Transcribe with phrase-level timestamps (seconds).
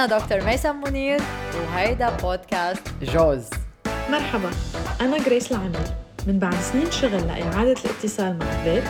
[0.00, 1.20] أنا دكتور ميسم منير
[1.54, 3.44] وهيدا بودكاست جوز.
[4.10, 4.50] مرحبا
[5.00, 5.80] أنا جريس العمير
[6.26, 8.84] من بعد سنين شغل لإعادة الاتصال مع الذات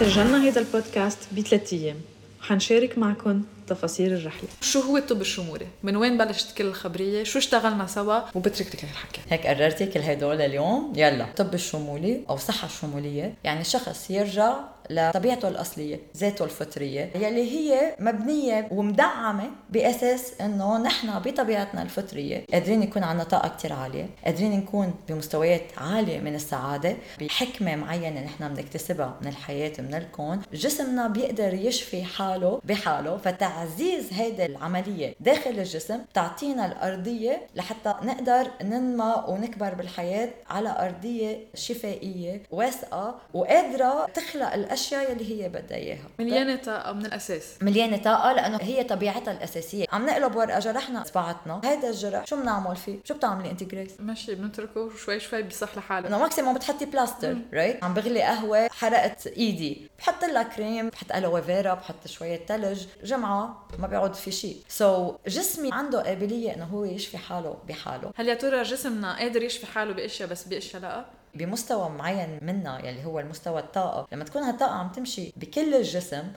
[0.00, 1.96] سجلنا هيدا البودكاست بثلاث أيام.
[2.40, 3.42] وحنشارك معكم
[3.74, 8.66] تفاصيل الرحلة شو هو الطب الشمولي؟ من وين بلشت كل الخبرية؟ شو اشتغلنا سوا؟ وبترك
[8.66, 14.10] لك الحكي هيك قررتي كل هدول اليوم يلا الطب الشمولي أو الصحة الشمولية يعني شخص
[14.10, 14.54] يرجع
[14.90, 23.02] لطبيعته الأصلية ذاته الفطرية يلي هي مبنية ومدعمة بأساس أنه نحن بطبيعتنا الفطرية قادرين يكون
[23.02, 29.28] عنا طاقة كتير عالية قادرين نكون بمستويات عالية من السعادة بحكمة معينة نحن بنكتسبها من
[29.28, 33.16] الحياة من الكون جسمنا بيقدر يشفي حاله بحاله
[33.62, 42.42] فتعزيز هيدا العملية داخل الجسم تعطينا الأرضية لحتى نقدر ننمى ونكبر بالحياة على أرضية شفائية
[42.50, 46.08] واثقة وقادرة تخلق الأشياء اللي هي بدها إياها.
[46.18, 47.44] مليانة طاقة من الأساس.
[47.60, 49.86] مليانة طاقة لأنه هي طبيعتها الأساسية.
[49.92, 54.34] عم نقلب ورقة جرحنا اصبعتنا هذا الجرح شو بنعمل فيه؟ شو بتعملي أنت جريس؟ ماشي
[54.34, 56.08] بنتركه شوي شوي بيصح لحاله.
[56.08, 59.90] إنه maximum بتحطي plaster right عم بغلي قهوة حرقت إيدي.
[59.98, 64.56] بحط لها كريم بحط aloe vera بحط شوية ثلج جمعة ما بيعود في شيء.
[64.68, 68.12] so, جسمي عنده قابلية إنه هو يشفي حاله بحاله.
[68.16, 73.04] هل يا ترى جسمنا قادر يشفي حاله بأشياء بس باشياء لا؟ بمستوى معين منا يلي
[73.04, 74.06] هو المستوى الطاقة.
[74.12, 76.32] لما تكون هالطاقة عم تمشي بكل الجسم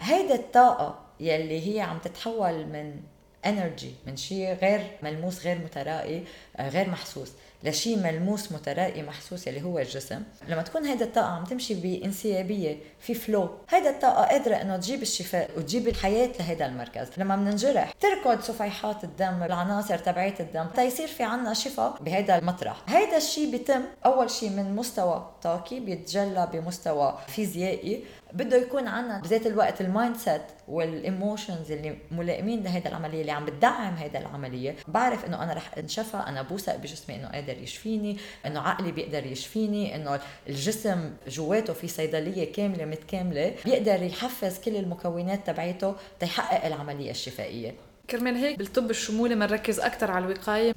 [0.00, 3.00] هيدا الطاقة يلي هي عم تتحول من
[3.46, 6.24] energy من شيء غير ملموس غير مترائي
[6.56, 7.32] آه، غير محسوس.
[7.64, 10.22] لشيء ملموس مترائي محسوس اللي هو الجسم.
[10.48, 15.50] لما تكون هيدا الطاقة عم تمشي بانسيابية في flow هيدا الطاقة قادرة إنه تجيب الشفاء
[15.56, 17.08] وتجيب الحياة لهيدا المركز.
[17.16, 22.76] لما بننجرح تركض صفيحات الدم العناصر تبعية الدم تيصير في عنا شفاء بهيدا المطرح.
[22.88, 28.04] هيدا الشيء بيتم أول شيء من مستوى طاقي بيتجلى بمستوى فيزيائي.
[28.32, 33.44] بده يكون عنا بذات الوقت ال mindset وال emotions اللي ملائمين لهيدا العملية اللي عم
[33.44, 34.76] بتدعم هيدا العملية.
[34.88, 39.94] بعرف إنه أنا رح انشفى أنا بوثق بجسمي إنه قادر يشفيني إنه عقلي بيقدر يشفيني
[39.94, 47.74] إنه الجسم جواته في صيدلية كاملة متكاملة بيقدر يحفز كل المكونات تبعيته تيحقق العملية الشفائية.
[48.10, 50.72] كرمال هيك بالطب الشمولي بنركز أكثر على الوقاية.
[50.72, 50.76] 100%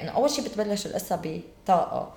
[0.00, 2.14] إنه أول شيء بتبلش القصة بطاقة.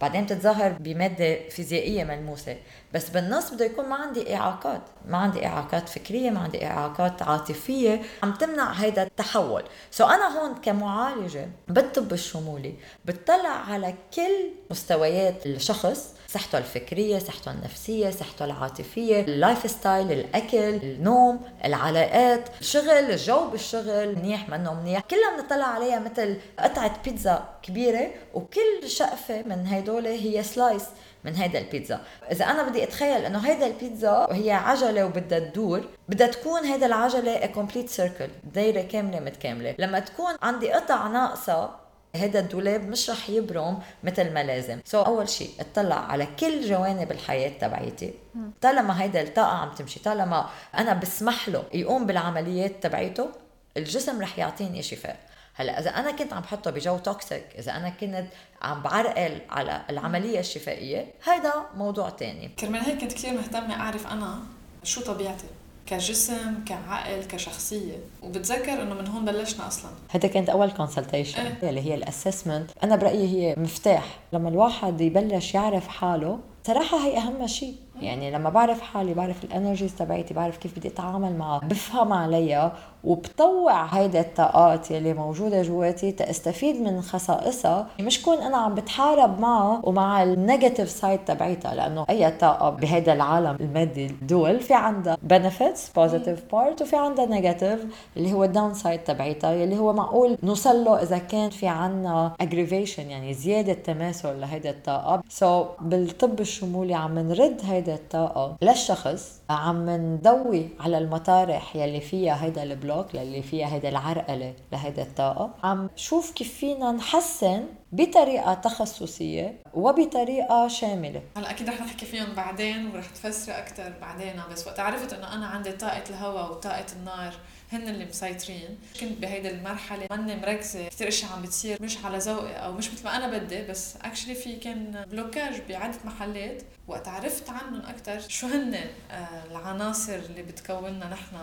[0.00, 2.56] بعدين بتتظاهر بمادة فيزيائية ملموسة.
[2.94, 4.82] بس بالنص بده يكون ما عندي إعاقات.
[5.08, 8.02] ما عندي إعاقات فكرية ما عندي إعاقات عاطفية.
[8.22, 9.62] عم تمنع هيدا التحول.
[9.90, 18.10] so أنا هون كمعالجة بالطب الشمولي بتطلع على كل مستويات الشخص صحته الفكرية صحته النفسية
[18.10, 25.00] صحته العاطفية ال lifestyle الأكل النوم العلاقات الشغل الجو بالشغل منيح منه منيح.
[25.00, 30.84] كلها بنطلع عليها مثل قطعة بيتزا كبيرة وكل شقفة من هدول هي slice
[31.24, 32.00] من هيدا البيتزا.
[32.32, 37.46] إذا أنا بدي أتخيل إنه هيدا البيتزا هي عجلة وبدها تدور بدها تكون هيدا العجلة
[37.46, 39.74] complete circle دايرة كاملة متكاملة.
[39.78, 41.70] لما تكون عندي قطع ناقصة
[42.16, 44.80] هذا الدولاب مش رح يبرم مثل ما لازم.
[44.84, 48.14] so, أول شيء اطلع على كل جوانب الحياة تبعيتي.
[48.60, 50.48] طالما هيدا الطاقة عم تمشي طالما
[50.78, 53.28] أنا بسمح له يقوم بالعمليات تبعيته
[53.76, 55.16] الجسم رح يعطيني شفاء.
[55.58, 58.26] هلا إذا أنا كنت عم بحطه بجو toxic إذا أنا كنت
[58.62, 62.48] عم بعرقل على العملية الشفائية هيدا موضوع تاني.
[62.48, 64.38] كرمال هيك كنت كثير مهتمة أعرف أنا
[64.82, 65.46] شو طبيعتي
[65.86, 67.96] كجسم كعقل كشخصية.
[68.22, 69.90] وبتذكر إنه من هون بلشنا أصلا.
[70.10, 72.70] هذا كانت أول consultation إيه؟ اللي هي ال assessment.
[72.82, 74.18] أنا برأيي هي مفتاح.
[74.32, 79.50] لما الواحد يبلش يعرف حاله صراحة هي أهم شيء يعني لما بعرف حالي بعرف ال
[79.50, 82.72] energies تبعيتي بعرف كيف بدي أتعامل معها بفهم عليها
[83.04, 87.86] وبطوع هيدا الطاقات يلي موجودة جواتي تستفيد من خصائصها.
[88.00, 93.12] مش كون أنا عم بتحارب معها ومع ال negative side تبعيتها لأنه أي طاقة بهيدا
[93.12, 97.84] العالم المادي ال dual في عندها benefits positive part وفي عندها negative
[98.16, 103.10] اللي هو ال downside تبعيتها يلي هو معقول نوصل له إذا كان في عنا aggravation
[103.10, 105.22] يعني زيادة تماثل لهيدا الطاقة.
[105.28, 112.62] so بالطب الشمولي عم نرد هيدا الطاقة للشخص عم نضوي على المطارح يلي فيها هيدا
[112.62, 115.54] ال block block للي فيها هيدا العرقلة لهيدا الطاقة.
[115.62, 121.22] عم شوف كيف فينا نحسن بطريقة تخصصية وبطريقة شاملة.
[121.36, 125.46] هلا أكيد رح نحكي فيهم بعدين ورح تفسري أكثر بعدين بس وقت عرفت إنه أنا
[125.46, 127.34] عندي طاقة الهواء وطاقة النار
[127.72, 128.78] هن اللي مسيطرين.
[129.00, 133.04] كنت بهيدي المرحلة ماني مركزة كثير اشياء عم بتصير مش على ذوقي أو مش مثل
[133.04, 136.62] ما أنا بدي بس actually في كان blockage بعدة محلات.
[136.88, 138.74] وقت عرفت عنهم أكثر شو هن
[139.10, 141.36] آه، العناصر اللي بتكوننا نحن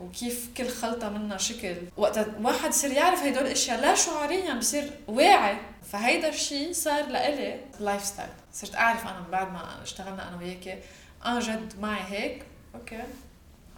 [0.00, 1.76] وكيف كل خلطة منها شكل.
[1.96, 5.56] وقت واحد يصير يعرف هدول الاشياء لا شعوريا بصير واعي.
[5.92, 10.78] فهيدا الشيء صار لإلي lifestyle صرت أعرف أنا من بعد ما اشتغلنا أنا وياكي
[11.24, 12.42] آه جد معي هيك.
[12.74, 13.02] أوكي.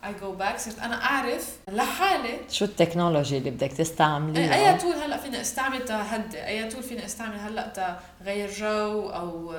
[0.04, 2.38] I go back صرت أنا أعرف لحالي.
[2.50, 7.04] شو ال technology اللي بدك تستعمليها أي تول هلأ فيني أستعمل تهدي أي تول فيني
[7.04, 9.54] أستعمل هلأ تغير جو أو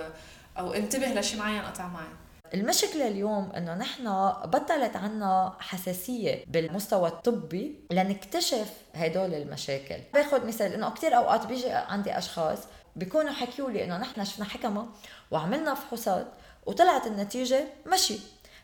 [0.58, 2.08] أو انتبه لشيء معين قطع معي.
[2.54, 4.04] المشكلة اليوم إنه نحن
[4.46, 9.98] بطلت عنا حساسية بالمستوى الطبي لنكتشف هدول المشاكل.
[10.14, 12.60] باخذ مثال إنه كثير أوقات بيجي عندي أشخاص
[12.96, 14.86] بيكونوا حكيوا لي إنه نحن شفنا حكمة
[15.32, 16.28] وعملنا فحوصات
[16.66, 17.64] وطلعت النتيجة
[17.94, 18.20] مشي.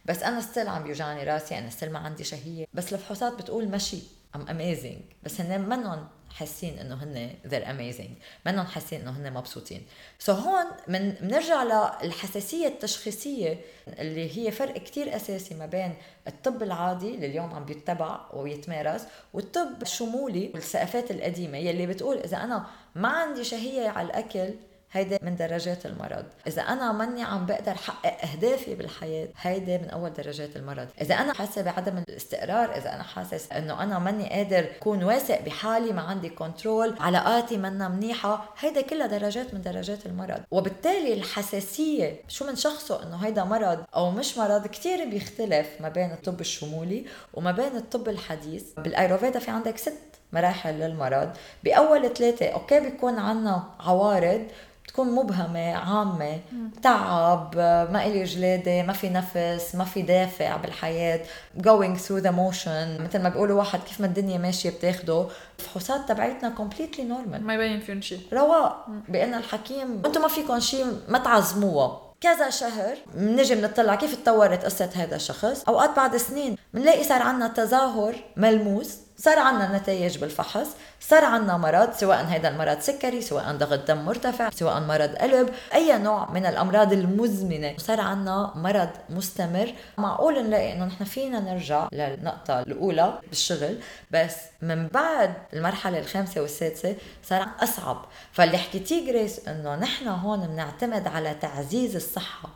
[0.06, 2.68] بس أنا still عم بيوجعني راسي أنا still ما عندي شهية.
[2.74, 4.00] بس الفحوصات بتقول مشي.
[4.36, 8.12] I'm amazing بس هن منهم حاسين إنه هن they're amazing.
[8.46, 9.86] منهم حاسين إنه هن مبسوطين.
[10.20, 11.64] so هون من بنرجع
[12.04, 15.94] للحساسية التشخيصية اللي هي فرق كتير أساسي ما بين
[16.28, 19.02] الطب العادي اللي اليوم عم بيتبع ويتمارس
[19.34, 22.66] والطب الشمولي والثقافات القديمة يلي بتقول إذا أنا
[22.96, 24.54] ما عندي شهية على الأكل
[24.96, 26.26] هيدا من درجات المرض.
[26.48, 30.88] إذا أنا ماني عم بقدر حقق أهدافي بالحياة هيدا من أول درجات المرض.
[31.02, 35.94] إذا أنا حاسة بعدم الاستقرار إذا أنا حاسس إنه أنا ماني قادر أكون واثق بحالي
[35.94, 40.42] ما عندي كنترول علاقاتي منا منيحة هيدا كلها درجات من درجات المرض.
[40.52, 46.12] وبالتالي الحساسية شو من شخصه إنه هيدا مرض أو مش مرض كتير بيختلف ما بين
[46.12, 48.64] الطب الشمولي وما بين الطب الحديث.
[48.78, 50.00] بالأيروفيدا في عندك ست
[50.36, 51.30] مراحل للمرض.
[51.64, 54.42] بأول ثلاثة أوكي بيكون عنا عوارض
[54.88, 56.40] تكون مبهمة عامة
[56.84, 57.56] تعب
[57.92, 61.22] ما إلي جلادة ما في نفس ما في دافع بالحياة
[61.58, 63.02] going through the motion.
[63.02, 65.26] مثل ما بيقولوا واحد كيف ما الدنيا ماشية بتاخده.
[65.60, 67.42] الفحوصات تبعتنا completely normal.
[67.42, 68.86] ما يبين فيهم شيء رواق.
[69.10, 74.90] بأن الحكيم أنتم ما فيكم شيء ما تعظموها كذا شهر بنجي بنطلع كيف تطورت قصة
[74.96, 75.64] هذا الشخص.
[75.68, 78.98] أوقات بعد سنين بنلاقي صار عنا تظاهر ملموس.
[79.18, 80.68] صار عنا نتائج بالفحص
[81.00, 85.98] صار عنا مرض سواء هذا المرض سكري سواء ضغط دم مرتفع سواء مرض قلب أي
[85.98, 87.78] نوع من الأمراض المزمنة.
[87.78, 89.74] صار عنا مرض مستمر.
[89.98, 93.78] معقول نلاقي إنه نحن فينا نرجع للنقطة الأولى بالشغل
[94.12, 98.06] بس من بعد المرحلة الخامسة والسادسة صار أصعب.
[98.32, 102.50] فاللي حكيتيه جريس إنه نحن هون بنعتمد على تعزيز الصحة.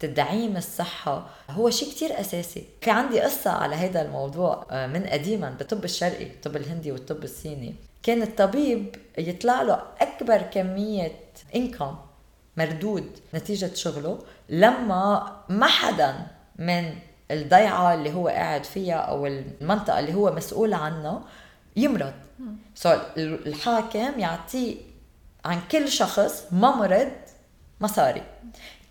[0.00, 2.64] تدعيم الصحة هو شيء كتير أساسي.
[2.80, 7.74] في عندي قصة على هذا الموضوع آه، من قديما بالطب الشرقي الطب الهندي والطب الصيني.
[8.02, 11.12] كان الطبيب يطلع له أكبر كمية
[11.54, 11.96] إنكم
[12.56, 16.26] مردود نتيجة شغله لما ما حدا
[16.58, 16.94] من
[17.30, 21.22] الضيعة اللي هو قاعد فيها أو المنطقة اللي هو مسؤول عنها
[21.76, 22.12] يمرض.
[22.74, 24.76] سو so الحاكم يعطيه
[25.44, 27.12] عن كل شخص ممرض
[27.80, 28.22] مصاري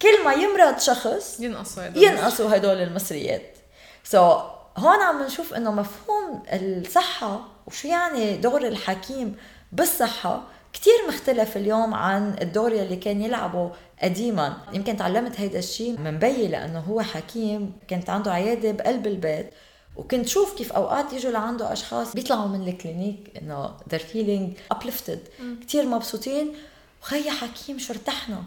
[0.01, 2.03] كل ما يمرض شخص ينقصوا هدول.
[2.03, 3.57] ينقصوا هدول المصريات.
[4.03, 4.41] سو so,
[4.77, 9.35] هون عم نشوف إنه مفهوم الصحة وشو يعني دور الحكيم
[9.71, 10.43] بالصحة
[10.73, 13.71] كتير مختلف اليوم عن الدور اللي كان يلعبه
[14.03, 14.57] قديما.
[14.73, 19.49] يمكن تعلمت هيدا الشيء من بيي لأنه هو حكيم كانت عنده عيادة بقلب البيت
[19.95, 25.19] وكنت شوف كيف أوقات يجوا لعنده أشخاص بيطلعوا من ال clinic إنه they're feeling uplifted.
[25.61, 26.53] كثير مبسوطين.
[27.01, 28.43] أخ يا حكيم شو ارتحنا؟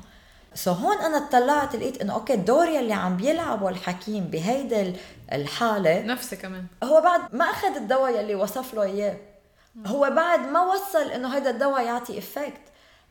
[0.59, 4.93] so هون أنا اطلعت لقيت إنه أوكي الدور يلي عم بيلعبه الحكيم بهيدا
[5.33, 6.67] الحالة نفسي كمان.
[6.85, 9.17] هو بعد ما أخذ الدواء يلي وصف له إياه.
[9.87, 12.61] هو بعد ما وصل إنه هيدا الدواء يعطي effect.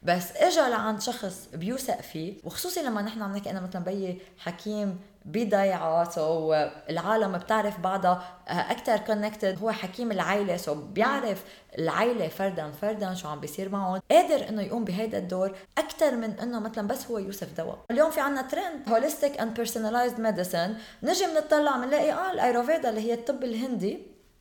[0.04, 5.00] بس اجى لعند شخص بيوثق فيه وخصوصي لما نحن عم نحكي أنا مثلا بيي حكيم
[5.28, 6.54] بضيعه so
[6.90, 11.44] العالم بتعرف بعضها آه، أكثر connected هو حكيم العائله so بيعرف
[11.78, 14.02] العائله فردا فردا شو عم بيصير معهم.
[14.12, 17.78] قادر إنه يقوم بهيدا الدور أكثر من إنه مثلا بس هو يوصف دواء.
[17.92, 23.14] اليوم في عنا trend holistic and personalized medicine نجي بنطلع بنلاقي آه الأيورفيدا اللي هي
[23.14, 24.00] الطب الهندي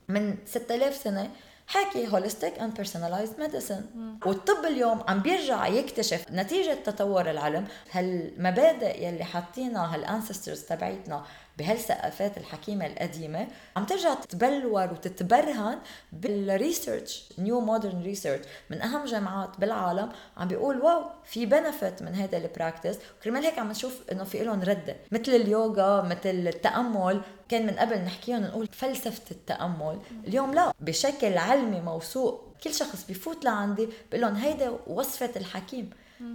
[0.09, 1.31] من 6000 سنة
[1.69, 3.85] حكي holistic and personalized medicine
[4.27, 11.25] والطب اليوم عم بيرجع يكتشف نتيجة تطور العلم هالمبادئ يلي حاطينها هال ancestors تبعيتنا
[11.59, 13.47] بهالثقافات الحكيمة القديمة
[13.77, 15.79] عم ترجع تتبلور وتتبرهن
[16.12, 22.15] بال research new modern research من أهم جامعات بالعالم عم بيقول wow في benefit من
[22.15, 24.97] هذا ال practice وكرمال هيك عم نشوف إنه في لهم ردة.
[25.13, 27.21] مثل اليوغا مثل التأمل.
[27.49, 29.99] كان من قبل نحكيهم نقول فلسفة التأمل.
[30.27, 32.53] اليوم لا بشكل علمي موثوق.
[32.65, 35.91] كل شخص بيفوت لعندي بقول لهم هيدا وصفة الحكيم.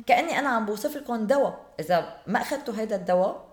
[0.08, 1.60] كأني أنا عم بوصف لكم دواء.
[1.80, 3.51] إذا ما أخذتوا هيدا الدواء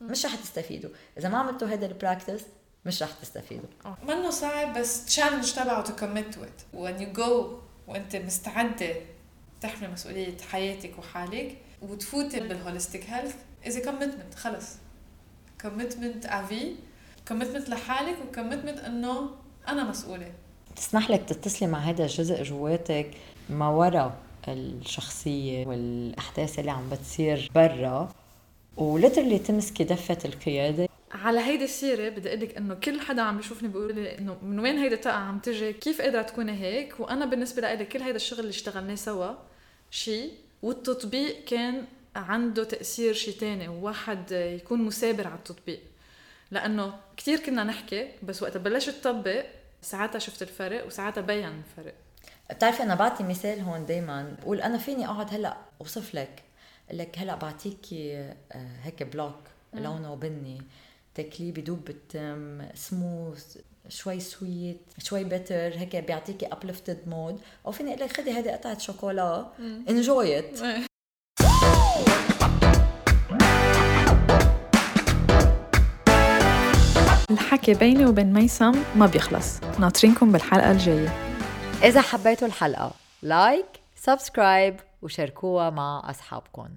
[0.00, 0.90] مش رح تستفيدوا.
[1.18, 2.42] إذا ما عملتوا هذا ال practice
[2.86, 3.68] مش رح تستفيدوا.
[4.08, 8.96] منه صعب بس challenge تبعه to commit to it when you go وأنت مستعدة
[9.60, 13.34] تحمل مسؤولية حياتك وحالك وتفوتي بال holistic health
[13.66, 14.66] as commitment خلص.
[15.60, 16.74] commitment في
[17.28, 19.30] commitment لحالك و commitment إنه
[19.68, 20.32] أنا مسؤولة.
[20.76, 23.10] تسمح لك تتصلي مع هذا الجزء جواتك
[23.50, 24.16] ما وراء
[24.48, 28.12] الشخصية والأحداث اللي عم بتصير برا.
[28.78, 30.88] و literally تمسكي دفة القيادة.
[31.12, 34.60] على هيدي السيرة بدي أقول لك إنه كل حدا عم بيشوفني بيقول لي إنه من
[34.60, 38.40] وين هيدي الطاقة عم تجي؟ كيف قادرة تكوني هيك؟ وأنا بالنسبة لي كل هيدا الشغل
[38.40, 39.34] اللي اشتغلناه سوا
[39.90, 40.32] شيء
[40.62, 41.84] والتطبيق كان
[42.16, 45.80] عنده تأثير شيء تاني وواحد يكون مثابر على التطبيق.
[46.50, 49.44] لأنه كثير كنا نحكي بس وقت بلشت تطبق
[49.82, 51.94] ساعتها شفت الفرق وساعتها بين الفرق.
[52.50, 56.47] بتعرفي أنا بعطي مثال هون دائما بقول أنا فيني أقعد هلأ أوصف لك.
[56.92, 58.34] لك هلا بعطيكي آه،
[58.82, 59.38] هيك block
[59.74, 60.62] لونه بني
[61.14, 63.56] تاكليه بدوب بالتم سموث
[63.88, 68.78] شوي sweet شوي bitter هيك بيعطيكي uplifted mood أو فيني أقول لك خدي هيدي قطعة
[68.78, 69.46] شوكولا.
[69.88, 70.60] enjoy it
[77.30, 79.60] الحكي بيني وبين ميسم ما بيخلص.
[79.78, 81.08] ناطرينكم بالحلقة الجاية.
[81.82, 82.92] إذا حبيتوا الحلقة
[83.22, 86.68] like subscribe وشاركوها مع أصحابكم